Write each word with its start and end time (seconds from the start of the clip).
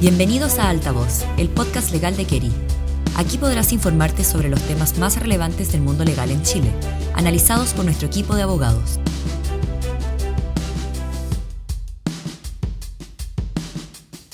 Bienvenidos 0.00 0.58
a 0.58 0.70
Altavoz, 0.70 1.26
el 1.36 1.50
podcast 1.50 1.92
legal 1.92 2.16
de 2.16 2.24
Keri. 2.24 2.50
Aquí 3.16 3.36
podrás 3.36 3.70
informarte 3.70 4.24
sobre 4.24 4.48
los 4.48 4.58
temas 4.62 4.96
más 4.96 5.20
relevantes 5.20 5.72
del 5.72 5.82
mundo 5.82 6.06
legal 6.06 6.30
en 6.30 6.42
Chile, 6.42 6.72
analizados 7.12 7.74
por 7.74 7.84
nuestro 7.84 8.06
equipo 8.06 8.34
de 8.34 8.40
abogados. 8.40 8.98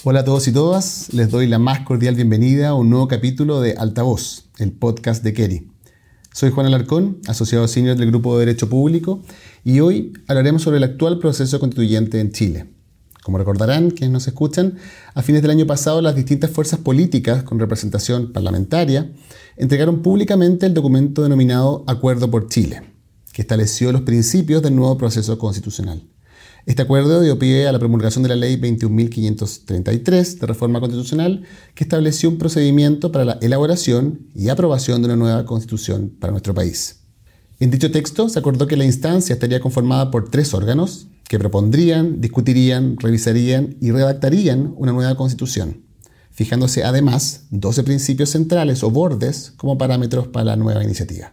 Hola 0.05 0.21
a 0.21 0.25
todos 0.25 0.47
y 0.47 0.53
todas, 0.53 1.13
les 1.13 1.33
doy 1.33 1.49
la 1.49 1.59
más 1.59 1.81
cordial 1.81 2.15
bienvenida 2.15 2.69
a 2.69 2.75
un 2.75 2.89
nuevo 2.89 3.09
capítulo 3.09 3.61
de 3.61 3.73
Altavoz, 3.73 4.45
el 4.59 4.71
podcast 4.71 5.25
de 5.25 5.33
Keri. 5.33 5.73
Soy 6.33 6.53
Juan 6.53 6.67
Alarcón, 6.67 7.19
asociado 7.27 7.67
senior 7.67 7.97
del 7.97 8.13
Grupo 8.13 8.39
de 8.39 8.47
Derecho 8.47 8.69
Público, 8.69 9.21
y 9.65 9.81
hoy 9.81 10.13
hablaremos 10.29 10.63
sobre 10.63 10.77
el 10.77 10.85
actual 10.85 11.19
proceso 11.19 11.59
constituyente 11.59 12.21
en 12.21 12.31
Chile. 12.31 12.76
Como 13.27 13.39
recordarán 13.39 13.91
quienes 13.91 14.13
nos 14.13 14.29
escuchan, 14.29 14.79
a 15.13 15.21
fines 15.21 15.43
del 15.43 15.51
año 15.51 15.67
pasado 15.67 16.01
las 16.01 16.15
distintas 16.15 16.49
fuerzas 16.49 16.79
políticas 16.79 17.43
con 17.43 17.59
representación 17.59 18.33
parlamentaria 18.33 19.11
entregaron 19.57 20.01
públicamente 20.01 20.65
el 20.65 20.75
documento 20.75 21.25
denominado 21.25 21.83
Acuerdo 21.89 22.31
por 22.31 22.47
Chile, 22.47 22.83
que 23.33 23.43
estableció 23.43 23.91
los 23.91 24.03
principios 24.03 24.63
del 24.63 24.77
nuevo 24.77 24.97
proceso 24.97 25.37
constitucional. 25.39 26.05
Este 26.67 26.83
acuerdo 26.83 27.21
dio 27.21 27.37
pie 27.37 27.67
a 27.67 27.73
la 27.73 27.81
promulgación 27.81 28.23
de 28.23 28.29
la 28.29 28.37
Ley 28.37 28.61
21.533 28.61 30.39
de 30.39 30.47
reforma 30.47 30.79
constitucional, 30.79 31.43
que 31.75 31.83
estableció 31.83 32.29
un 32.29 32.39
procedimiento 32.39 33.11
para 33.11 33.25
la 33.25 33.39
elaboración 33.43 34.29
y 34.37 34.51
aprobación 34.51 35.03
de 35.03 35.07
una 35.07 35.17
nueva 35.17 35.45
constitución 35.47 36.15
para 36.21 36.31
nuestro 36.31 36.55
país. 36.55 37.06
En 37.59 37.71
dicho 37.71 37.91
texto 37.91 38.29
se 38.29 38.39
acordó 38.39 38.67
que 38.67 38.77
la 38.77 38.85
instancia 38.85 39.33
estaría 39.33 39.61
conformada 39.61 40.11
por 40.11 40.29
tres 40.29 40.53
órganos 40.53 41.07
que 41.27 41.39
propondrían, 41.39 42.21
discutirían, 42.21 42.99
revisarían 42.99 43.77
y 43.81 43.93
redactarían 43.93 44.75
una 44.77 44.93
nueva 44.93 45.15
constitución, 45.17 45.83
fijándose 46.31 46.85
además 46.85 47.47
12 47.51 47.83
principios 47.83 48.29
centrales 48.31 48.83
o 48.83 48.91
bordes 48.91 49.55
como 49.57 49.79
parámetros 49.79 50.29
para 50.29 50.45
la 50.45 50.57
nueva 50.57 50.85
iniciativa. 50.85 51.33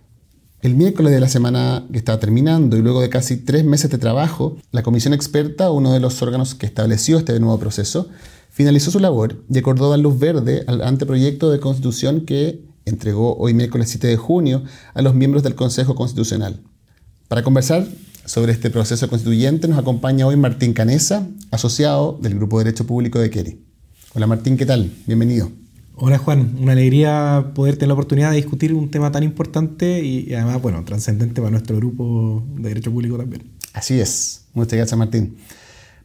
El 0.61 0.75
miércoles 0.75 1.11
de 1.11 1.19
la 1.19 1.27
semana 1.27 1.85
que 1.91 1.97
estaba 1.97 2.21
terminando 2.21 2.77
y 2.77 2.81
luego 2.81 3.01
de 3.01 3.09
casi 3.09 3.35
tres 3.35 3.65
meses 3.65 3.91
de 3.91 3.97
trabajo, 3.97 4.55
la 4.71 4.81
comisión 4.81 5.13
experta, 5.13 5.71
uno 5.71 5.91
de 5.91 5.99
los 5.99 6.21
órganos 6.21 6.55
que 6.55 6.65
estableció 6.65 7.17
este 7.17 7.37
nuevo 7.41 7.59
proceso, 7.59 8.07
finalizó 8.49 8.91
su 8.91 9.01
labor 9.01 9.43
y 9.49 9.57
acordó 9.57 9.89
dar 9.89 9.99
luz 9.99 10.17
verde 10.17 10.63
al 10.67 10.83
anteproyecto 10.83 11.51
de 11.51 11.59
constitución 11.59 12.21
que 12.21 12.63
entregó 12.85 13.35
hoy 13.37 13.53
miércoles 13.53 13.89
7 13.89 14.07
de 14.07 14.17
junio 14.17 14.63
a 14.93 15.01
los 15.01 15.15
miembros 15.15 15.43
del 15.43 15.55
Consejo 15.55 15.95
Constitucional. 15.95 16.61
Para 17.27 17.43
conversar 17.43 17.87
sobre 18.25 18.51
este 18.51 18.69
proceso 18.69 19.09
constituyente 19.09 19.67
nos 19.67 19.77
acompaña 19.77 20.27
hoy 20.27 20.37
Martín 20.37 20.73
Canesa, 20.73 21.27
asociado 21.51 22.17
del 22.21 22.35
Grupo 22.35 22.59
de 22.59 22.65
Derecho 22.65 22.85
Público 22.85 23.19
de 23.19 23.29
Keri. 23.29 23.59
Hola 24.13 24.27
Martín, 24.27 24.57
¿qué 24.57 24.65
tal? 24.65 24.91
Bienvenido. 25.07 25.51
Hola 25.95 26.17
Juan, 26.17 26.55
una 26.59 26.71
alegría 26.71 27.51
poder 27.53 27.75
tener 27.75 27.89
la 27.89 27.93
oportunidad 27.93 28.31
de 28.31 28.37
discutir 28.37 28.73
un 28.73 28.89
tema 28.89 29.11
tan 29.11 29.23
importante 29.23 30.03
y, 30.03 30.33
además, 30.33 30.61
bueno, 30.61 30.83
trascendente 30.85 31.39
para 31.41 31.51
nuestro 31.51 31.77
grupo 31.77 32.43
de 32.55 32.69
Derecho 32.69 32.91
Público 32.91 33.17
también. 33.17 33.43
Así 33.73 33.99
es, 33.99 34.45
muchas 34.53 34.77
gracias 34.77 34.97
Martín. 34.97 35.37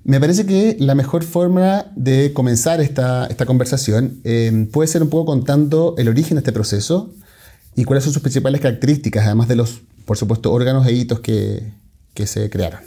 Me 0.05 0.21
parece 0.21 0.47
que 0.47 0.77
la 0.79 0.95
mejor 0.95 1.25
forma 1.25 1.87
de 1.95 2.33
comenzar 2.33 2.81
esta, 2.81 3.27
esta 3.27 3.47
conversación 3.47 4.21
eh, 4.25 4.69
puede 4.73 4.89
ser 4.89 5.03
un 5.03 5.11
poco 5.11 5.27
contando 5.27 5.95
el 5.99 6.09
origen 6.09 6.37
de 6.37 6.41
este 6.41 6.53
proceso 6.53 7.15
y 7.77 7.85
cuáles 7.85 8.05
son 8.05 8.13
sus 8.13 8.23
principales 8.23 8.61
características, 8.61 9.27
además 9.27 9.49
de 9.49 9.57
los, 9.57 9.83
por 10.05 10.17
supuesto, 10.17 10.53
órganos 10.53 10.87
e 10.87 10.93
hitos 10.93 11.21
que, 11.21 11.73
que 12.15 12.27
se 12.27 12.49
crearon. 12.49 12.81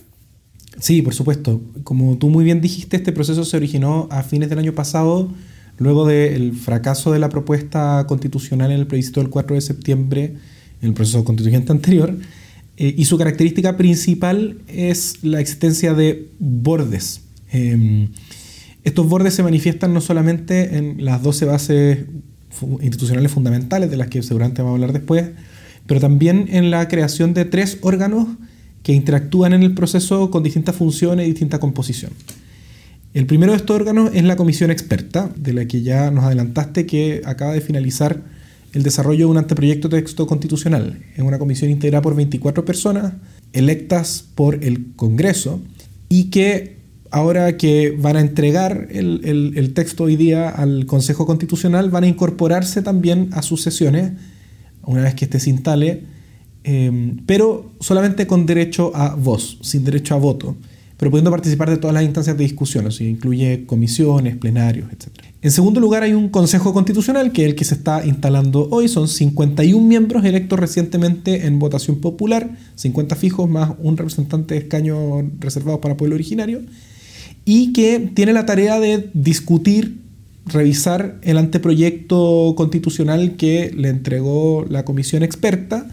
Sí, 0.79 1.01
por 1.01 1.13
supuesto. 1.13 1.61
Como 1.83 2.17
tú 2.17 2.29
muy 2.29 2.43
bien 2.43 2.59
dijiste, 2.59 2.97
este 2.97 3.11
proceso 3.11 3.45
se 3.45 3.57
originó 3.57 4.07
a 4.09 4.23
fines 4.23 4.49
del 4.49 4.59
año 4.59 4.73
pasado 4.73 5.29
Luego 5.81 6.05
del 6.05 6.53
fracaso 6.53 7.11
de 7.11 7.17
la 7.17 7.29
propuesta 7.29 8.05
constitucional 8.07 8.71
en 8.71 8.81
el 8.81 8.85
plebiscito 8.85 9.19
del 9.19 9.31
4 9.31 9.55
de 9.55 9.61
septiembre, 9.61 10.35
en 10.79 10.89
el 10.89 10.93
proceso 10.93 11.23
constituyente 11.23 11.71
anterior, 11.71 12.15
eh, 12.81 12.95
y 12.97 13.05
su 13.05 13.15
característica 13.15 13.77
principal 13.77 14.57
es 14.67 15.23
la 15.23 15.39
existencia 15.39 15.93
de 15.93 16.29
bordes. 16.39 17.21
Em, 17.51 18.07
estos 18.83 19.07
bordes 19.07 19.35
se 19.35 19.43
manifiestan 19.43 19.93
no 19.93 20.01
solamente 20.01 20.77
en 20.77 21.05
las 21.05 21.21
12 21.21 21.45
bases 21.45 21.99
institucionales 22.81 23.31
fundamentales, 23.31 23.91
de 23.91 23.97
las 23.97 24.07
que 24.07 24.23
seguramente 24.23 24.63
vamos 24.63 24.73
a 24.73 24.75
hablar 24.77 24.93
después, 24.93 25.29
pero 25.85 25.99
también 25.99 26.47
en 26.49 26.71
la 26.71 26.87
creación 26.87 27.35
de 27.35 27.45
tres 27.45 27.77
órganos 27.81 28.27
que 28.81 28.93
interactúan 28.93 29.53
en 29.53 29.61
el 29.61 29.75
proceso 29.75 30.31
con 30.31 30.41
distintas 30.41 30.75
funciones 30.75 31.27
y 31.27 31.29
distinta 31.29 31.59
composición. 31.59 32.11
El 33.13 33.27
primero 33.27 33.51
de 33.51 33.59
estos 33.59 33.75
órganos 33.75 34.09
es 34.15 34.23
la 34.23 34.35
comisión 34.37 34.71
experta, 34.71 35.29
de 35.35 35.53
la 35.53 35.65
que 35.65 35.83
ya 35.83 36.09
nos 36.09 36.23
adelantaste 36.23 36.87
que 36.87 37.21
acaba 37.25 37.53
de 37.53 37.61
finalizar 37.61 38.23
el 38.73 38.83
desarrollo 38.83 39.25
de 39.25 39.31
un 39.31 39.37
anteproyecto 39.37 39.89
de 39.89 40.01
texto 40.01 40.27
constitucional. 40.27 41.03
Es 41.15 41.21
una 41.21 41.39
comisión 41.39 41.71
integrada 41.71 42.01
por 42.01 42.15
24 42.15 42.63
personas 42.65 43.13
electas 43.53 44.25
por 44.35 44.63
el 44.63 44.93
Congreso 44.95 45.61
y 46.09 46.25
que 46.25 46.77
ahora 47.11 47.57
que 47.57 47.95
van 47.97 48.15
a 48.15 48.21
entregar 48.21 48.87
el, 48.91 49.71
texto 49.75 50.05
hoy 50.05 50.15
día 50.15 50.49
al 50.49 50.85
Consejo 50.85 51.25
Constitucional 51.25 51.89
van 51.89 52.05
a 52.05 52.07
incorporarse 52.07 52.81
también 52.81 53.29
a 53.33 53.41
sus 53.41 53.61
sesiones 53.61 54.13
una 54.83 55.03
vez 55.03 55.13
que 55.13 55.25
este 55.25 55.39
se 55.39 55.49
instale, 55.51 56.03
eh, 56.63 57.13
pero 57.25 57.71
solamente 57.79 58.25
con 58.25 58.45
derecho 58.45 58.91
a 58.95 59.15
voz, 59.15 59.59
sin 59.61 59.83
derecho 59.83 60.15
a 60.15 60.17
voto 60.17 60.55
pero 61.01 61.09
pudiendo 61.09 61.31
participar 61.31 61.67
de 61.67 61.77
todas 61.77 61.95
las 61.95 62.03
instancias 62.03 62.37
de 62.37 62.43
discusión, 62.43 62.85
o 62.85 63.03
incluye 63.03 63.65
comisiones, 63.65 64.37
plenarios, 64.37 64.87
etc. 64.93 65.07
En 65.41 65.49
segundo 65.49 65.79
lugar, 65.79 66.03
hay 66.03 66.13
un 66.13 66.29
Consejo 66.29 66.75
Constitucional, 66.75 67.31
que 67.31 67.41
es 67.41 67.47
el 67.47 67.55
que 67.55 67.63
se 67.63 67.73
está 67.73 68.05
instalando 68.05 68.67
hoy. 68.69 68.87
Son 68.87 69.07
51 69.07 69.83
miembros 69.83 70.23
electos 70.23 70.59
recientemente 70.59 71.47
en 71.47 71.57
votación 71.57 72.01
popular, 72.01 72.55
50 72.75 73.15
fijos 73.15 73.49
más 73.49 73.71
un 73.79 73.97
representante 73.97 74.53
de 74.53 74.59
escaño 74.59 75.27
reservado 75.39 75.81
para 75.81 75.97
pueblo 75.97 76.13
originario, 76.13 76.61
y 77.45 77.73
que 77.73 78.11
tiene 78.13 78.31
la 78.31 78.45
tarea 78.45 78.79
de 78.79 79.09
discutir, 79.15 80.01
revisar 80.45 81.17
el 81.23 81.39
anteproyecto 81.39 82.53
constitucional 82.55 83.37
que 83.37 83.73
le 83.75 83.89
entregó 83.89 84.67
la 84.69 84.85
comisión 84.85 85.23
experta 85.23 85.87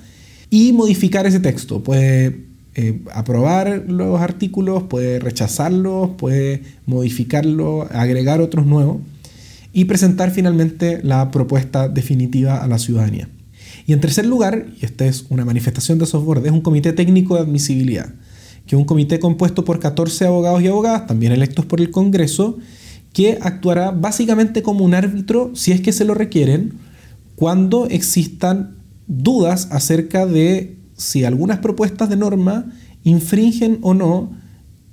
y 0.51 0.75
modificar 0.75 1.25
ese 1.27 1.41
texto. 1.41 1.83
Puede 1.83 2.48
eh, 2.81 3.01
aprobar 3.13 3.87
los 3.89 4.21
artículos, 4.21 4.85
puede 4.85 5.19
rechazarlos, 5.19 6.11
puede 6.11 6.63
modificarlos, 6.87 7.91
agregar 7.91 8.41
otros 8.41 8.67
nuevos 8.67 8.99
y 9.73 9.87
presentar 9.87 10.31
finalmente 10.31 11.01
la 11.03 11.33
propuesta 11.33 11.89
definitiva 11.89 12.63
a 12.63 12.69
la 12.69 12.79
ciudadanía. 12.79 13.29
Y 13.85 13.95
en 13.95 14.01
tercer 14.01 14.27
lugar, 14.27 14.69
y 14.81 14.85
esta 14.85 15.07
es 15.07 15.27
una 15.29 15.45
manifestación 15.45 15.99
de 15.99 16.05
bordes, 16.05 16.45
es 16.45 16.53
un 16.53 16.61
comité 16.61 16.93
técnico 16.93 17.35
de 17.35 17.41
admisibilidad, 17.41 18.15
que 18.65 18.77
es 18.77 18.79
un 18.79 18.85
comité 18.85 19.19
compuesto 19.19 19.65
por 19.65 19.81
14 19.81 20.27
abogados 20.27 20.63
y 20.63 20.69
abogadas, 20.69 21.09
también 21.09 21.33
electos 21.33 21.67
por 21.67 21.81
el 21.81 21.91
Congreso, 21.91 22.59
que 23.13 23.39
actuará 23.43 23.91
básicamente 23.91 24.63
como 24.63 24.85
un 24.85 24.95
árbitro, 24.95 25.51
si 25.57 25.73
es 25.73 25.81
que 25.81 25.93
se 25.93 26.05
lo 26.05 26.15
requieren, 26.15 26.75
cuando 27.35 27.89
existan 27.89 28.77
dudas 29.09 29.67
acerca 29.73 30.27
de 30.27 30.78
si 30.99 31.25
algunas 31.25 31.61
propuestas 31.61 32.11
de 32.11 32.17
norma 32.17 32.67
infringen 33.05 33.79
o 33.81 33.95
no 33.95 34.31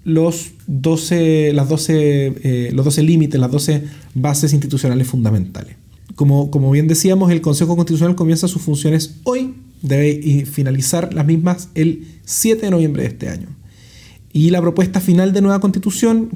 los 0.05 0.51
12, 0.67 1.51
las 1.53 1.67
12, 1.67 1.95
eh, 2.43 2.71
los 2.73 2.85
12 2.85 3.03
límites, 3.03 3.39
las 3.39 3.51
12 3.51 3.83
bases 4.13 4.53
institucionales 4.53 5.07
fundamentales. 5.07 5.75
Como, 6.15 6.51
como 6.51 6.71
bien 6.71 6.87
decíamos, 6.87 7.31
el 7.31 7.41
Consejo 7.41 7.75
Constitucional 7.75 8.15
comienza 8.15 8.47
sus 8.47 8.61
funciones 8.61 9.15
hoy, 9.23 9.55
debe 9.81 10.45
finalizar 10.45 11.13
las 11.13 11.25
mismas 11.25 11.69
el 11.73 12.07
7 12.23 12.61
de 12.61 12.71
noviembre 12.71 13.01
de 13.01 13.09
este 13.09 13.29
año. 13.29 13.47
Y 14.31 14.51
la 14.51 14.61
propuesta 14.61 15.01
final 15.01 15.33
de 15.33 15.41
nueva 15.41 15.59
constitución 15.59 16.29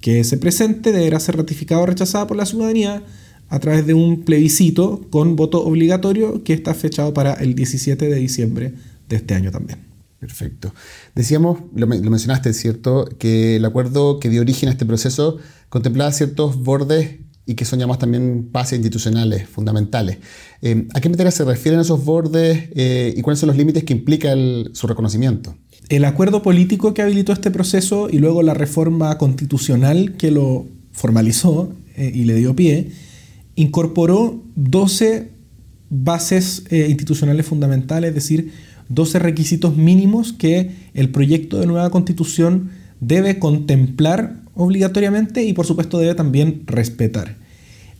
que 0.00 0.24
se 0.24 0.38
presente 0.38 0.90
deberá 0.90 1.20
ser 1.20 1.36
ratificada 1.36 1.82
o 1.82 1.86
rechazada 1.86 2.26
por 2.26 2.36
la 2.36 2.46
ciudadanía 2.46 3.04
a 3.48 3.60
través 3.60 3.86
de 3.86 3.92
un 3.92 4.22
plebiscito 4.22 5.06
con 5.10 5.36
voto 5.36 5.62
obligatorio 5.62 6.42
que 6.42 6.54
está 6.54 6.72
fechado 6.72 7.12
para 7.12 7.34
el 7.34 7.54
17 7.54 8.08
de 8.08 8.16
diciembre 8.16 8.74
de 9.08 9.16
este 9.16 9.34
año 9.34 9.50
también. 9.50 9.92
Perfecto. 10.22 10.72
Decíamos, 11.16 11.58
lo, 11.74 11.88
mencionaste, 11.88 12.52
¿cierto?, 12.52 13.06
que 13.18 13.56
el 13.56 13.64
acuerdo 13.64 14.20
que 14.20 14.28
dio 14.28 14.40
origen 14.40 14.68
a 14.68 14.72
este 14.72 14.86
proceso 14.86 15.38
contemplaba 15.68 16.12
ciertos 16.12 16.62
bordes 16.62 17.16
y 17.44 17.54
que 17.54 17.64
son 17.64 17.80
llamados 17.80 17.98
también 17.98 18.48
pases 18.52 18.74
institucionales 18.74 19.48
fundamentales. 19.48 20.18
Eh, 20.60 20.86
¿A 20.94 21.00
qué 21.00 21.08
materia 21.08 21.32
se 21.32 21.44
refieren 21.44 21.80
esos 21.80 22.04
bordes 22.04 22.68
eh, 22.76 23.12
y 23.16 23.20
cuáles 23.22 23.40
son 23.40 23.48
los 23.48 23.56
límites 23.56 23.82
que 23.82 23.94
implica 23.94 24.32
su 24.72 24.86
reconocimiento? 24.86 25.56
El 25.88 26.04
acuerdo 26.04 26.40
político 26.40 26.94
que 26.94 27.02
habilitó 27.02 27.32
este 27.32 27.50
proceso 27.50 28.08
y 28.08 28.18
luego 28.18 28.42
la 28.42 28.54
reforma 28.54 29.18
constitucional 29.18 30.16
que 30.16 30.30
lo 30.30 30.68
formalizó 30.92 31.74
eh, 31.96 32.12
y 32.14 32.26
le 32.26 32.36
dio 32.36 32.54
pie, 32.54 32.92
incorporó 33.56 34.40
12 34.54 35.32
bases 35.90 36.62
institucionales 36.70 37.44
fundamentales, 37.44 38.10
es 38.10 38.14
decir, 38.14 38.52
12 38.88 39.18
requisitos 39.18 39.76
mínimos 39.76 40.32
que 40.32 40.70
el 40.94 41.10
proyecto 41.10 41.58
de 41.58 41.66
nueva 41.66 41.90
constitución 41.90 42.70
debe 43.00 43.38
contemplar 43.38 44.36
obligatoriamente 44.54 45.44
y 45.44 45.52
por 45.52 45.66
supuesto 45.66 45.98
debe 45.98 46.14
también 46.14 46.62
respetar. 46.66 47.36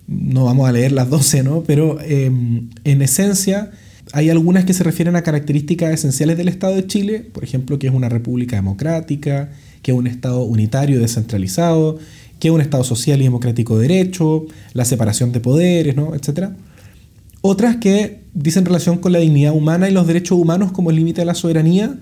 no 0.06 0.44
vamos 0.44 0.68
a 0.68 0.72
leer 0.72 0.92
las 0.92 1.08
12, 1.08 1.42
¿no? 1.42 1.62
Pero 1.62 2.00
em, 2.00 2.68
en 2.84 3.02
esencia 3.02 3.70
hay 4.12 4.30
algunas 4.30 4.64
que 4.64 4.74
se 4.74 4.84
refieren 4.84 5.16
a 5.16 5.22
características 5.22 5.92
esenciales 5.92 6.36
del 6.36 6.48
Estado 6.48 6.74
de 6.74 6.86
Chile, 6.86 7.20
por 7.32 7.44
ejemplo, 7.44 7.78
que 7.78 7.86
es 7.86 7.94
una 7.94 8.08
república 8.08 8.56
democrática, 8.56 9.50
que 9.80 9.92
es 9.92 9.96
un 9.96 10.06
Estado 10.06 10.42
unitario 10.42 11.00
descentralizado, 11.00 11.98
que 12.38 12.48
es 12.48 12.54
un 12.54 12.60
Estado 12.60 12.84
social 12.84 13.20
y 13.20 13.24
democrático 13.24 13.78
de 13.78 13.88
derecho, 13.88 14.46
la 14.74 14.84
separación 14.84 15.32
de 15.32 15.40
poderes, 15.40 15.96
¿no? 15.96 16.14
etc. 16.14 16.50
Otras 17.42 17.76
que 17.76 18.22
dicen 18.32 18.64
relación 18.64 18.98
con 18.98 19.12
la 19.12 19.18
dignidad 19.18 19.52
humana 19.52 19.90
y 19.90 19.92
los 19.92 20.06
derechos 20.06 20.38
humanos 20.38 20.72
como 20.72 20.90
límite 20.90 21.20
de 21.20 21.26
la 21.26 21.34
soberanía 21.34 21.98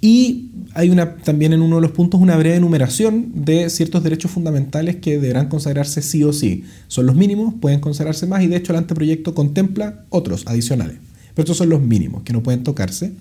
y 0.00 0.50
hay 0.74 0.90
una, 0.90 1.16
también 1.16 1.52
en 1.52 1.62
uno 1.62 1.76
de 1.76 1.82
los 1.82 1.90
puntos 1.90 2.20
una 2.20 2.36
breve 2.36 2.56
enumeración 2.56 3.32
de 3.34 3.70
ciertos 3.70 4.02
derechos 4.02 4.30
fundamentales 4.30 4.96
que 4.96 5.18
deberán 5.18 5.48
consagrarse 5.48 6.00
sí 6.02 6.22
o 6.24 6.32
sí. 6.32 6.64
Son 6.88 7.06
los 7.06 7.16
mínimos, 7.16 7.54
pueden 7.60 7.80
consagrarse 7.80 8.26
más 8.26 8.42
y 8.42 8.46
de 8.46 8.56
hecho 8.56 8.72
el 8.72 8.78
anteproyecto 8.78 9.34
contempla 9.34 10.04
otros 10.10 10.46
adicionales. 10.46 10.96
Pero 11.34 11.44
estos 11.44 11.56
son 11.56 11.68
los 11.68 11.80
mínimos 11.80 12.22
que 12.22 12.32
no 12.32 12.42
pueden 12.42 12.62
tocarse. 12.62 13.12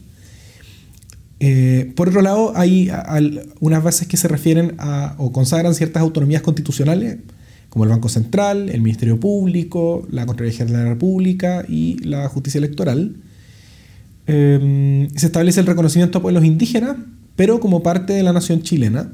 Eh, 1.40 1.92
por 1.96 2.10
otro 2.10 2.22
lado, 2.22 2.54
hay 2.56 2.92
unas 3.60 3.84
bases 3.84 4.08
que 4.08 4.18
se 4.18 4.28
refieren 4.28 4.76
a 4.78 5.16
o 5.18 5.32
consagran 5.32 5.74
ciertas 5.74 6.02
autonomías 6.02 6.42
constitucionales, 6.42 7.18
como 7.70 7.84
el 7.84 7.90
Banco 7.90 8.10
Central, 8.10 8.70
el 8.70 8.82
Ministerio 8.82 9.20
Público, 9.20 10.08
la 10.12 10.26
Contraloría 10.26 10.58
General 10.58 10.78
de 10.78 10.84
la 10.84 10.90
República 10.94 11.66
y 11.68 11.98
la 12.04 12.28
Justicia 12.28 12.58
Electoral. 12.58 13.18
Eh, 14.28 15.08
se 15.16 15.26
establece 15.26 15.60
el 15.60 15.66
reconocimiento 15.66 16.18
a 16.18 16.22
pueblos 16.22 16.44
indígenas, 16.44 16.98
pero 17.36 17.60
como 17.60 17.84
parte 17.84 18.14
de 18.14 18.24
la 18.24 18.34
nación 18.34 18.62
chilena. 18.62 19.14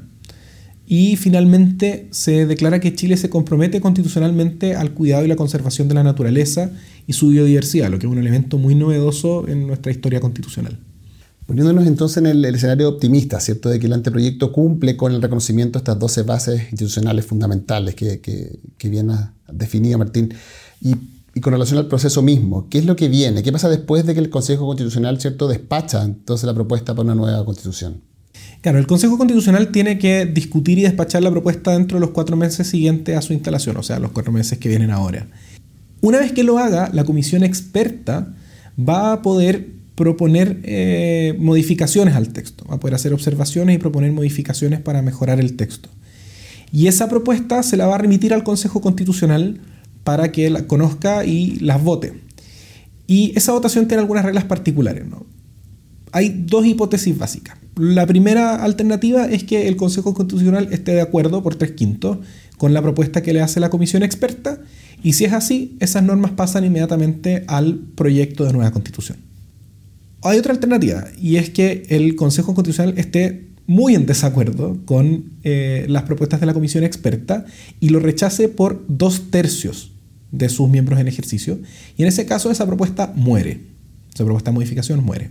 Y 0.88 1.16
finalmente 1.16 2.06
se 2.12 2.46
declara 2.46 2.78
que 2.78 2.94
Chile 2.94 3.16
se 3.16 3.28
compromete 3.28 3.80
constitucionalmente 3.80 4.76
al 4.76 4.92
cuidado 4.92 5.24
y 5.24 5.28
la 5.28 5.34
conservación 5.34 5.88
de 5.88 5.94
la 5.94 6.04
naturaleza 6.04 6.70
y 7.08 7.12
su 7.12 7.30
biodiversidad, 7.30 7.90
lo 7.90 7.98
que 7.98 8.06
es 8.06 8.12
un 8.12 8.18
elemento 8.18 8.56
muy 8.56 8.76
novedoso 8.76 9.48
en 9.48 9.66
nuestra 9.66 9.90
historia 9.90 10.20
constitucional. 10.20 10.78
Poniéndonos 11.46 11.86
entonces 11.86 12.16
en 12.18 12.26
el, 12.26 12.44
escenario 12.44 12.88
optimista, 12.88 13.38
¿cierto? 13.38 13.68
De 13.68 13.78
que 13.78 13.86
el 13.86 13.92
anteproyecto 13.92 14.50
cumple 14.50 14.96
con 14.96 15.12
el 15.12 15.22
reconocimiento 15.22 15.78
de 15.78 15.82
estas 15.82 15.98
12 15.98 16.22
bases 16.24 16.60
institucionales 16.72 17.24
fundamentales 17.24 17.94
que, 17.94 18.20
que, 18.20 18.88
bien 18.88 19.10
ha 19.10 19.32
definido 19.52 19.96
Martín. 19.96 20.34
Y, 20.80 20.96
y, 21.34 21.40
con 21.40 21.52
relación 21.52 21.78
al 21.78 21.86
proceso 21.86 22.20
mismo, 22.20 22.68
¿qué 22.68 22.78
es 22.78 22.84
lo 22.84 22.96
que 22.96 23.08
viene? 23.08 23.44
¿Qué 23.44 23.52
pasa 23.52 23.68
después 23.68 24.04
de 24.04 24.14
que 24.14 24.20
el 24.20 24.28
Consejo 24.28 24.66
Constitucional, 24.66 25.20
¿cierto?, 25.20 25.46
despacha 25.46 26.02
entonces 26.02 26.46
la 26.46 26.54
propuesta 26.54 26.94
para 26.94 27.04
una 27.04 27.14
nueva 27.14 27.44
constitución? 27.44 28.00
Claro, 28.60 28.78
el 28.80 28.86
Consejo 28.88 29.16
Constitucional 29.16 29.68
tiene 29.70 29.98
que 29.98 30.26
discutir 30.26 30.80
y 30.80 30.82
despachar 30.82 31.22
la 31.22 31.30
propuesta 31.30 31.72
dentro 31.72 31.98
de 31.98 32.00
los 32.00 32.10
cuatro 32.10 32.36
meses 32.36 32.66
siguientes 32.66 33.16
a 33.16 33.22
su 33.22 33.32
instalación, 33.32 33.76
o 33.76 33.84
sea, 33.84 34.00
los 34.00 34.10
cuatro 34.10 34.32
meses 34.32 34.58
que 34.58 34.68
vienen 34.68 34.90
ahora. 34.90 35.28
Una 36.00 36.18
vez 36.18 36.32
que 36.32 36.42
lo 36.42 36.58
haga, 36.58 36.90
la 36.92 37.04
comisión 37.04 37.44
experta 37.44 38.34
va 38.76 39.12
a 39.12 39.22
poder 39.22 39.75
proponer 39.96 40.60
eh, 40.62 41.34
modificaciones 41.38 42.14
al 42.14 42.28
texto, 42.28 42.64
va 42.70 42.76
a 42.76 42.80
poder 42.80 42.94
hacer 42.94 43.12
observaciones 43.12 43.74
y 43.74 43.78
proponer 43.78 44.12
modificaciones 44.12 44.80
para 44.80 45.02
mejorar 45.02 45.40
el 45.40 45.56
texto. 45.56 45.88
Y 46.70 46.86
esa 46.86 47.08
propuesta 47.08 47.62
se 47.62 47.76
la 47.76 47.86
va 47.86 47.96
a 47.96 47.98
remitir 47.98 48.34
al 48.34 48.44
Consejo 48.44 48.80
Constitucional 48.80 49.60
para 50.04 50.30
que 50.32 50.50
la 50.50 50.66
conozca 50.66 51.24
y 51.24 51.56
las 51.60 51.82
vote. 51.82 52.12
Y 53.06 53.32
esa 53.36 53.52
votación 53.52 53.88
tiene 53.88 54.02
algunas 54.02 54.24
reglas 54.24 54.44
particulares. 54.44 55.04
Hay 56.12 56.44
dos 56.46 56.66
hipótesis 56.66 57.16
básicas. 57.16 57.56
La 57.76 58.06
primera 58.06 58.62
alternativa 58.62 59.26
es 59.26 59.44
que 59.44 59.68
el 59.68 59.76
Consejo 59.76 60.14
Constitucional 60.14 60.68
esté 60.72 60.92
de 60.92 61.00
acuerdo 61.00 61.42
por 61.42 61.56
tres 61.56 61.72
quintos 61.72 62.18
con 62.58 62.74
la 62.74 62.82
propuesta 62.82 63.22
que 63.22 63.32
le 63.32 63.40
hace 63.40 63.60
la 63.60 63.70
comisión 63.70 64.02
experta 64.02 64.60
y 65.02 65.12
si 65.12 65.24
es 65.24 65.32
así, 65.32 65.76
esas 65.80 66.02
normas 66.02 66.32
pasan 66.32 66.64
inmediatamente 66.64 67.44
al 67.48 67.78
proyecto 67.94 68.44
de 68.44 68.52
nueva 68.52 68.70
constitución. 68.72 69.18
Hay 70.22 70.38
otra 70.38 70.52
alternativa, 70.52 71.04
y 71.20 71.36
es 71.36 71.50
que 71.50 71.84
el 71.88 72.16
Consejo 72.16 72.54
Constitucional 72.54 72.98
esté 72.98 73.46
muy 73.66 73.94
en 73.94 74.06
desacuerdo 74.06 74.78
con 74.84 75.32
eh, 75.44 75.86
las 75.88 76.04
propuestas 76.04 76.40
de 76.40 76.46
la 76.46 76.54
comisión 76.54 76.84
experta 76.84 77.44
y 77.80 77.90
lo 77.90 78.00
rechace 78.00 78.48
por 78.48 78.84
dos 78.88 79.30
tercios 79.30 79.92
de 80.32 80.48
sus 80.48 80.68
miembros 80.68 80.98
en 81.00 81.08
ejercicio, 81.08 81.58
y 81.96 82.02
en 82.02 82.08
ese 82.08 82.26
caso 82.26 82.50
esa 82.50 82.66
propuesta 82.66 83.12
muere, 83.14 83.60
esa 84.14 84.24
propuesta 84.24 84.50
de 84.50 84.54
modificación 84.54 85.04
muere. 85.04 85.30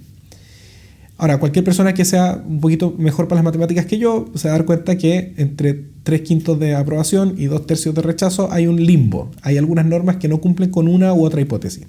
Ahora, 1.18 1.40
cualquier 1.40 1.64
persona 1.64 1.94
que 1.94 2.04
sea 2.04 2.44
un 2.46 2.60
poquito 2.60 2.94
mejor 2.98 3.30
para 3.30 3.38
las 3.38 3.46
matemáticas 3.46 3.86
que 3.86 3.98
yo 3.98 4.26
se 4.36 4.50
va 4.50 4.56
a 4.56 4.58
dar 4.58 4.66
cuenta 4.66 4.98
que 4.98 5.34
entre 5.38 5.74
tres 6.04 6.22
quintos 6.22 6.60
de 6.60 6.76
aprobación 6.76 7.36
y 7.38 7.46
dos 7.46 7.66
tercios 7.66 7.96
de 7.96 8.02
rechazo 8.02 8.52
hay 8.52 8.68
un 8.68 8.84
limbo. 8.86 9.32
Hay 9.42 9.58
algunas 9.58 9.86
normas 9.86 10.18
que 10.18 10.28
no 10.28 10.42
cumplen 10.42 10.72
con 10.72 10.90
una 10.90 11.14
u 11.14 11.24
otra 11.24 11.40
hipótesis. 11.40 11.86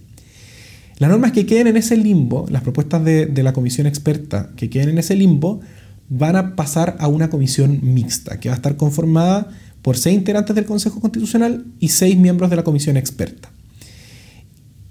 Las 0.98 1.10
normas 1.10 1.32
que 1.32 1.44
queden 1.44 1.66
en 1.66 1.76
ese 1.76 1.96
limbo, 1.96 2.46
las 2.48 2.62
propuestas 2.62 3.04
de, 3.04 3.42
la 3.42 3.52
comisión 3.52 3.86
experta 3.86 4.50
que 4.56 4.70
queden 4.70 4.90
en 4.90 4.98
ese 4.98 5.14
limbo, 5.14 5.60
van 6.08 6.36
a 6.36 6.56
pasar 6.56 6.96
a 7.00 7.08
una 7.08 7.28
comisión 7.28 7.80
mixta, 7.82 8.40
que 8.40 8.48
va 8.48 8.54
a 8.54 8.56
estar 8.56 8.76
conformada 8.76 9.48
por 9.82 9.96
seis 9.98 10.16
integrantes 10.16 10.56
del 10.56 10.64
Consejo 10.64 11.00
Constitucional 11.00 11.66
y 11.80 11.88
seis 11.88 12.16
miembros 12.16 12.48
de 12.48 12.56
la 12.56 12.64
comisión 12.64 12.96
experta. 12.96 13.50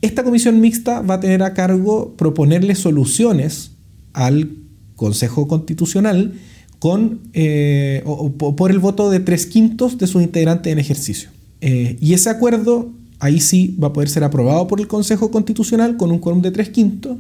Esta 0.02 0.24
comisión 0.24 0.62
mixta 0.62 1.02
va 1.02 1.16
a 1.16 1.20
tener 1.20 1.42
a 1.42 1.54
cargo 1.54 2.16
proponerle 2.16 2.76
soluciones 2.76 3.72
al 4.14 4.52
Consejo 4.96 5.48
Constitucional 5.48 6.36
con, 6.78 7.22
eh, 7.34 8.04
por 8.38 8.70
el 8.70 8.78
voto 8.80 9.10
de 9.10 9.22
tres 9.22 9.48
quintos 9.48 9.98
de 9.98 10.06
sus 10.06 10.22
integrantes 10.22 10.72
en 10.72 10.78
ejercicio. 10.78 11.30
Eh, 11.62 11.98
y 12.00 12.14
ese 12.14 12.30
acuerdo 12.30 12.92
ahí 13.26 13.40
sí 13.40 13.78
va 13.82 13.90
a 13.90 13.94
poder 13.94 14.10
ser 14.10 14.24
aprobado 14.24 14.68
por 14.68 14.80
el 14.80 14.88
Consejo 14.88 15.32
Constitucional 15.32 15.98
con 15.98 16.12
un 16.12 16.20
quórum 16.20 16.42
de 16.42 16.52
tres 16.52 16.70
quintos. 16.70 17.18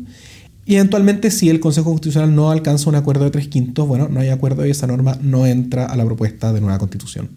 Y 0.65 0.75
eventualmente, 0.75 1.29
si 1.29 1.49
el 1.49 1.59
Consejo 1.59 1.89
Constitucional 1.89 2.33
no 2.33 2.49
alcanza 2.49 2.89
un 2.89 2.95
acuerdo 2.95 3.25
de 3.25 3.31
tres 3.31 3.47
quintos, 3.47 3.87
bueno, 3.87 4.07
no 4.09 4.19
hay 4.19 4.29
acuerdo 4.29 4.65
y 4.65 4.71
esa 4.71 4.87
norma 4.87 5.17
no 5.21 5.45
entra 5.45 5.85
a 5.85 5.95
la 5.95 6.05
propuesta 6.05 6.53
de 6.53 6.61
nueva 6.61 6.79
constitución. 6.79 7.29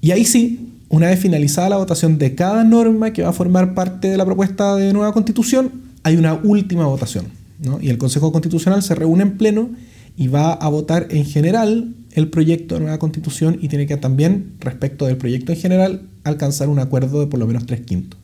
Y 0.00 0.10
ahí 0.10 0.24
sí, 0.24 0.78
una 0.88 1.08
vez 1.08 1.20
finalizada 1.20 1.68
la 1.68 1.76
votación 1.76 2.18
de 2.18 2.34
cada 2.34 2.64
norma 2.64 3.12
que 3.12 3.22
va 3.22 3.28
a 3.28 3.32
formar 3.32 3.74
parte 3.74 4.08
de 4.08 4.16
la 4.16 4.24
propuesta 4.24 4.76
de 4.76 4.92
nueva 4.92 5.12
constitución, 5.12 5.70
hay 6.02 6.16
una 6.16 6.34
última 6.34 6.86
votación 6.86 7.42
y 7.80 7.90
el 7.90 7.98
Consejo 7.98 8.32
Constitucional 8.32 8.82
se 8.82 8.94
reúne 8.94 9.22
en 9.22 9.38
pleno 9.38 9.70
y 10.16 10.28
va 10.28 10.52
a 10.52 10.68
votar 10.68 11.06
en 11.10 11.24
general 11.24 11.94
el 12.12 12.28
proyecto 12.28 12.74
de 12.74 12.82
nueva 12.82 12.98
constitución 12.98 13.58
y 13.60 13.68
tiene 13.68 13.86
que 13.86 13.96
también, 13.96 14.54
respecto 14.60 15.06
del 15.06 15.16
proyecto 15.16 15.52
en 15.52 15.58
general, 15.58 16.02
alcanzar 16.24 16.68
un 16.68 16.78
acuerdo 16.78 17.20
de 17.20 17.26
por 17.26 17.40
lo 17.40 17.46
menos 17.46 17.66
tres 17.66 17.80
quintos. 17.80 18.18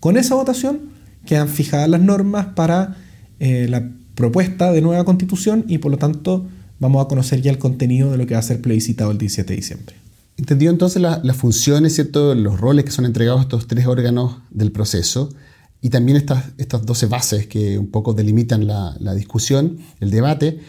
Con 0.00 0.16
esa 0.16 0.34
votación 0.34 0.80
quedan 1.26 1.48
fijadas 1.48 1.88
las 1.88 2.00
normas 2.00 2.46
para 2.54 2.96
eh, 3.40 3.66
la 3.68 3.90
propuesta 4.14 4.72
de 4.72 4.80
nueva 4.80 5.04
constitución 5.04 5.64
y 5.68 5.78
por 5.78 5.90
lo 5.90 5.98
tanto 5.98 6.46
vamos 6.80 7.04
a 7.04 7.08
conocer 7.08 7.42
ya 7.42 7.50
el 7.50 7.58
contenido 7.58 8.10
de 8.10 8.18
lo 8.18 8.26
que 8.26 8.34
va 8.34 8.40
a 8.40 8.42
ser 8.42 8.60
plebiscitado 8.60 9.10
el 9.10 9.18
17 9.18 9.52
de 9.52 9.56
diciembre. 9.56 9.94
Entendido 10.36 10.70
entonces 10.70 11.02
las 11.02 11.36
funciones, 11.36 11.94
¿cierto? 11.94 12.34
los 12.34 12.60
roles 12.60 12.84
que 12.84 12.92
son 12.92 13.04
entregados 13.04 13.40
a 13.40 13.42
estos 13.42 13.66
tres 13.66 13.86
órganos 13.86 14.36
del 14.50 14.70
proceso 14.70 15.30
y 15.80 15.90
también 15.90 16.16
estas, 16.16 16.44
estas 16.58 16.86
12 16.86 17.06
bases 17.06 17.46
que 17.46 17.78
un 17.78 17.90
poco 17.90 18.14
delimitan 18.14 18.66
la, 18.66 19.14
discusión, 19.14 19.78
el 20.00 20.10
debate. 20.10 20.60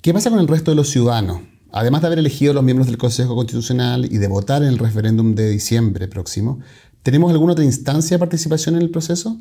¿Qué 0.00 0.12
pasa 0.14 0.30
con 0.30 0.38
el 0.38 0.48
resto 0.48 0.70
de 0.70 0.76
los 0.76 0.88
ciudadanos? 0.88 1.40
Además 1.70 2.00
de 2.00 2.06
haber 2.06 2.18
elegido 2.18 2.52
los 2.54 2.64
miembros 2.64 2.86
del 2.86 2.96
Consejo 2.96 3.34
Constitucional 3.34 4.08
y 4.10 4.18
de 4.18 4.28
votar 4.28 4.62
en 4.62 4.68
el 4.68 4.78
referéndum 4.78 5.34
de 5.34 5.50
diciembre 5.50 6.08
próximo, 6.08 6.60
¿tenemos 7.02 7.30
alguna 7.30 7.52
otra 7.52 7.64
instancia 7.64 8.16
de 8.16 8.18
participación 8.18 8.76
en 8.76 8.82
el 8.82 8.90
proceso? 8.90 9.38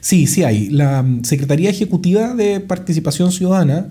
Sí, 0.00 0.26
sí 0.26 0.42
hay. 0.42 0.70
La 0.70 1.04
Secretaría 1.22 1.70
Ejecutiva 1.70 2.34
de 2.34 2.60
Participación 2.60 3.30
Ciudadana 3.30 3.90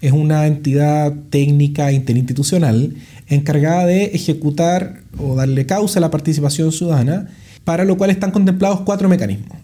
es 0.00 0.12
una 0.12 0.46
entidad 0.48 1.14
técnica 1.30 1.92
interinstitucional 1.92 2.94
encargada 3.28 3.86
de 3.86 4.06
ejecutar 4.06 5.02
o 5.16 5.36
darle 5.36 5.64
causa 5.64 6.00
a 6.00 6.02
la 6.02 6.10
participación 6.10 6.72
ciudadana, 6.72 7.28
para 7.64 7.84
lo 7.84 7.96
cual 7.96 8.10
están 8.10 8.32
contemplados 8.32 8.80
cuatro 8.80 9.08
mecanismos. 9.08 9.56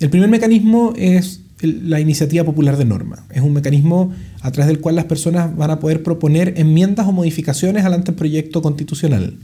El 0.00 0.10
primer 0.10 0.28
mecanismo 0.28 0.94
es 0.96 1.41
la 1.62 2.00
iniciativa 2.00 2.44
popular 2.44 2.76
de 2.76 2.84
norma. 2.84 3.24
Es 3.30 3.42
un 3.42 3.52
mecanismo 3.52 4.12
a 4.40 4.50
través 4.50 4.68
del 4.68 4.80
cual 4.80 4.96
las 4.96 5.04
personas 5.04 5.56
van 5.56 5.70
a 5.70 5.80
poder 5.80 6.02
proponer 6.02 6.54
enmiendas 6.56 7.06
o 7.06 7.12
modificaciones 7.12 7.84
al 7.84 7.94
anteproyecto 7.94 8.62
constitucional. 8.62 9.38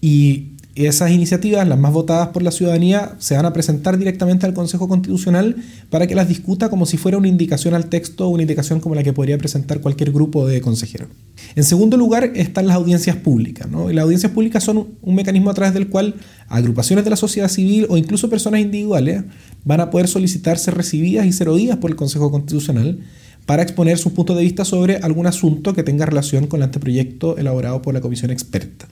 Y 0.00 0.52
esas 0.86 1.10
iniciativas, 1.10 1.66
las 1.66 1.78
más 1.78 1.92
votadas 1.92 2.28
por 2.28 2.42
la 2.42 2.52
ciudadanía, 2.52 3.16
se 3.18 3.34
van 3.34 3.46
a 3.46 3.52
presentar 3.52 3.98
directamente 3.98 4.46
al 4.46 4.54
Consejo 4.54 4.86
Constitucional 4.86 5.56
para 5.90 6.06
que 6.06 6.14
las 6.14 6.28
discuta 6.28 6.70
como 6.70 6.86
si 6.86 6.96
fuera 6.96 7.18
una 7.18 7.26
indicación 7.26 7.74
al 7.74 7.86
texto 7.86 8.26
o 8.26 8.28
una 8.28 8.42
indicación 8.42 8.78
como 8.78 8.94
la 8.94 9.02
que 9.02 9.12
podría 9.12 9.38
presentar 9.38 9.80
cualquier 9.80 10.12
grupo 10.12 10.46
de 10.46 10.60
consejeros. 10.60 11.08
En 11.56 11.64
segundo 11.64 11.96
lugar 11.96 12.30
están 12.36 12.68
las 12.68 12.76
audiencias 12.76 13.16
públicas. 13.16 13.66
Y 13.90 13.92
las 13.92 14.04
audiencias 14.04 14.30
públicas 14.30 14.62
son 14.62 14.88
un 15.02 15.14
mecanismo 15.14 15.50
a 15.50 15.54
través 15.54 15.74
del 15.74 15.88
cual 15.88 16.14
agrupaciones 16.48 17.04
de 17.04 17.10
la 17.10 17.16
sociedad 17.16 17.48
civil 17.48 17.86
o 17.88 17.96
incluso 17.96 18.30
personas 18.30 18.60
individuales 18.60 19.24
van 19.64 19.80
a 19.80 19.90
poder 19.90 20.08
solicitar 20.08 20.58
ser 20.58 20.74
recibidas 20.74 21.26
y 21.26 21.32
ser 21.32 21.48
oídas 21.48 21.78
por 21.78 21.90
el 21.90 21.96
Consejo 21.96 22.30
Constitucional 22.30 23.00
para 23.46 23.62
exponer 23.62 23.98
su 23.98 24.12
punto 24.12 24.34
de 24.34 24.42
vista 24.42 24.64
sobre 24.64 24.96
algún 24.96 25.26
asunto 25.26 25.74
que 25.74 25.82
tenga 25.82 26.04
relación 26.04 26.46
con 26.46 26.58
el 26.58 26.64
anteproyecto 26.64 27.38
elaborado 27.38 27.80
por 27.80 27.94
la 27.94 28.00
comisión 28.00 28.30
experta. 28.30 28.86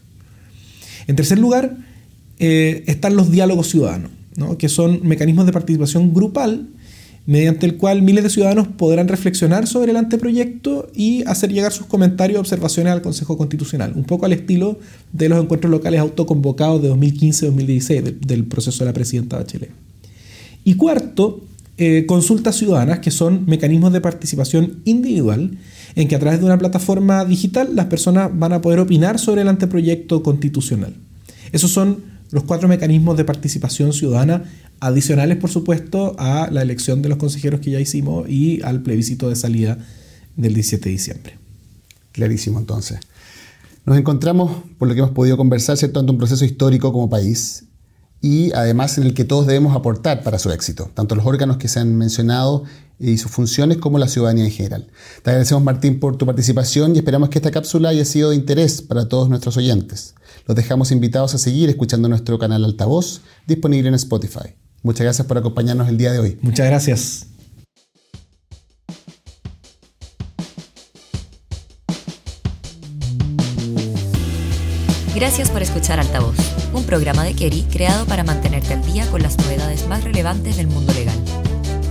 En 1.06 1.14
tercer 1.14 1.38
lugar, 1.38 1.76
eh, 2.38 2.84
están 2.86 3.16
los 3.16 3.30
diálogos 3.30 3.68
ciudadanos, 3.68 4.10
¿no? 4.36 4.56
que 4.58 4.68
son 4.68 5.00
mecanismos 5.06 5.46
de 5.46 5.52
participación 5.52 6.12
grupal 6.14 6.68
mediante 7.26 7.66
el 7.66 7.76
cual 7.76 8.02
miles 8.02 8.24
de 8.24 8.30
ciudadanos 8.30 8.68
podrán 8.68 9.08
reflexionar 9.08 9.66
sobre 9.66 9.90
el 9.90 9.96
anteproyecto 9.96 10.88
y 10.94 11.24
hacer 11.26 11.52
llegar 11.52 11.72
sus 11.72 11.86
comentarios 11.86 12.38
o 12.38 12.40
observaciones 12.40 12.92
al 12.92 13.02
Consejo 13.02 13.36
Constitucional, 13.36 13.92
un 13.96 14.04
poco 14.04 14.26
al 14.26 14.32
estilo 14.32 14.78
de 15.12 15.28
los 15.28 15.42
encuentros 15.42 15.70
locales 15.70 16.00
autoconvocados 16.00 16.80
de 16.82 16.90
2015-2016 16.92 18.20
del 18.20 18.44
proceso 18.44 18.84
de 18.84 18.90
la 18.90 18.94
presidenta 18.94 19.36
Bachelet. 19.36 19.70
Y 20.66 20.74
cuarto, 20.74 21.44
eh, 21.78 22.06
consultas 22.08 22.56
ciudadanas, 22.56 22.98
que 22.98 23.12
son 23.12 23.46
mecanismos 23.46 23.92
de 23.92 24.00
participación 24.00 24.80
individual, 24.84 25.58
en 25.94 26.08
que 26.08 26.16
a 26.16 26.18
través 26.18 26.40
de 26.40 26.46
una 26.46 26.58
plataforma 26.58 27.24
digital 27.24 27.76
las 27.76 27.86
personas 27.86 28.32
van 28.34 28.52
a 28.52 28.60
poder 28.60 28.80
opinar 28.80 29.20
sobre 29.20 29.42
el 29.42 29.48
anteproyecto 29.48 30.24
constitucional. 30.24 30.92
Esos 31.52 31.70
son 31.70 32.02
los 32.32 32.42
cuatro 32.42 32.66
mecanismos 32.66 33.16
de 33.16 33.24
participación 33.24 33.92
ciudadana 33.92 34.42
adicionales, 34.80 35.36
por 35.36 35.50
supuesto, 35.50 36.16
a 36.18 36.50
la 36.50 36.62
elección 36.62 37.00
de 37.00 37.10
los 37.10 37.18
consejeros 37.18 37.60
que 37.60 37.70
ya 37.70 37.78
hicimos 37.78 38.28
y 38.28 38.60
al 38.62 38.82
plebiscito 38.82 39.28
de 39.28 39.36
salida 39.36 39.78
del 40.34 40.52
17 40.52 40.88
de 40.88 40.90
diciembre. 40.90 41.38
Clarísimo, 42.10 42.58
entonces. 42.58 42.98
Nos 43.84 43.96
encontramos, 43.96 44.64
por 44.78 44.88
lo 44.88 44.94
que 44.94 45.00
hemos 45.00 45.12
podido 45.12 45.36
conversar, 45.36 45.76
¿cierto?, 45.76 46.00
ante 46.00 46.10
un 46.10 46.18
proceso 46.18 46.44
histórico 46.44 46.92
como 46.92 47.08
país 47.08 47.62
y 48.26 48.52
además 48.54 48.98
en 48.98 49.04
el 49.04 49.14
que 49.14 49.24
todos 49.24 49.46
debemos 49.46 49.76
aportar 49.76 50.24
para 50.24 50.40
su 50.40 50.50
éxito, 50.50 50.90
tanto 50.94 51.14
los 51.14 51.24
órganos 51.24 51.58
que 51.58 51.68
se 51.68 51.78
han 51.78 51.96
mencionado 51.96 52.64
y 52.98 53.18
sus 53.18 53.30
funciones 53.30 53.78
como 53.78 53.98
la 53.98 54.08
ciudadanía 54.08 54.44
en 54.44 54.50
general. 54.50 54.88
Te 55.22 55.30
agradecemos 55.30 55.62
Martín 55.62 56.00
por 56.00 56.16
tu 56.16 56.26
participación 56.26 56.96
y 56.96 56.98
esperamos 56.98 57.28
que 57.28 57.38
esta 57.38 57.52
cápsula 57.52 57.90
haya 57.90 58.04
sido 58.04 58.30
de 58.30 58.36
interés 58.36 58.82
para 58.82 59.08
todos 59.08 59.28
nuestros 59.28 59.56
oyentes. 59.56 60.16
Los 60.46 60.56
dejamos 60.56 60.90
invitados 60.90 61.36
a 61.36 61.38
seguir 61.38 61.68
escuchando 61.68 62.08
nuestro 62.08 62.36
canal 62.36 62.64
Altavoz 62.64 63.20
disponible 63.46 63.90
en 63.90 63.94
Spotify. 63.94 64.56
Muchas 64.82 65.04
gracias 65.04 65.28
por 65.28 65.38
acompañarnos 65.38 65.88
el 65.88 65.96
día 65.96 66.10
de 66.10 66.18
hoy. 66.18 66.38
Muchas 66.42 66.66
gracias. 66.66 67.26
Gracias 75.14 75.48
por 75.50 75.62
escuchar 75.62 76.00
Altavoz, 76.00 76.36
un 76.76 76.84
programa 76.84 77.24
de 77.24 77.34
Kerry 77.34 77.62
creado 77.62 78.06
para 78.06 78.24
mantenerte 78.24 78.74
al 78.74 78.84
día 78.84 79.06
con 79.10 79.22
las 79.22 79.38
novedades 79.38 79.88
más 79.88 80.04
relevantes 80.04 80.56
del 80.56 80.66
mundo 80.66 80.92
legal. 80.92 81.18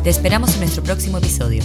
Te 0.04 0.10
esperamos 0.10 0.54
en 0.54 0.60
nuestro 0.60 0.84
próximo 0.84 1.18
episodio. 1.18 1.64